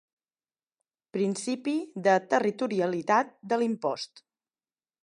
Principi 1.17 1.75
de 2.09 2.17
territorialitat 2.33 3.39
de 3.53 3.63
l'impost. 3.63 4.27